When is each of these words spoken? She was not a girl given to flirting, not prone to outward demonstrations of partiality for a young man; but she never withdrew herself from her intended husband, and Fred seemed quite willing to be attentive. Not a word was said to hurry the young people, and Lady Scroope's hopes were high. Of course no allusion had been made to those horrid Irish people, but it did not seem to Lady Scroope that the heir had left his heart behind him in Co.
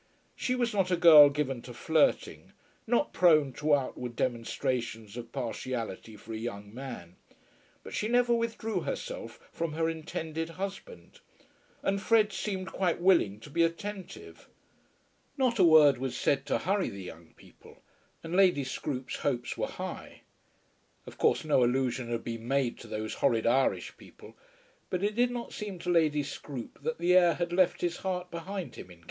She 0.35 0.55
was 0.55 0.73
not 0.73 0.89
a 0.89 0.95
girl 0.97 1.29
given 1.29 1.61
to 1.61 1.75
flirting, 1.75 2.53
not 2.87 3.13
prone 3.13 3.53
to 3.53 3.75
outward 3.75 4.15
demonstrations 4.15 5.15
of 5.15 5.31
partiality 5.31 6.15
for 6.15 6.33
a 6.33 6.39
young 6.39 6.73
man; 6.73 7.17
but 7.83 7.93
she 7.93 8.07
never 8.07 8.33
withdrew 8.33 8.79
herself 8.81 9.39
from 9.51 9.73
her 9.73 9.87
intended 9.87 10.49
husband, 10.57 11.19
and 11.83 12.01
Fred 12.01 12.33
seemed 12.33 12.69
quite 12.73 12.99
willing 12.99 13.39
to 13.41 13.51
be 13.51 13.61
attentive. 13.61 14.49
Not 15.37 15.59
a 15.59 15.63
word 15.63 15.99
was 15.99 16.17
said 16.17 16.47
to 16.47 16.57
hurry 16.57 16.89
the 16.89 17.03
young 17.03 17.35
people, 17.35 17.77
and 18.23 18.35
Lady 18.35 18.63
Scroope's 18.63 19.17
hopes 19.17 19.55
were 19.55 19.67
high. 19.67 20.21
Of 21.05 21.19
course 21.19 21.45
no 21.45 21.63
allusion 21.63 22.09
had 22.09 22.23
been 22.23 22.47
made 22.47 22.79
to 22.79 22.87
those 22.87 23.13
horrid 23.13 23.45
Irish 23.45 23.95
people, 23.97 24.35
but 24.89 25.03
it 25.03 25.13
did 25.13 25.29
not 25.29 25.53
seem 25.53 25.77
to 25.77 25.91
Lady 25.91 26.23
Scroope 26.23 26.79
that 26.81 26.97
the 26.97 27.15
heir 27.15 27.35
had 27.35 27.53
left 27.53 27.81
his 27.81 27.97
heart 27.97 28.31
behind 28.31 28.75
him 28.77 28.89
in 28.89 28.97
Co. 28.97 28.99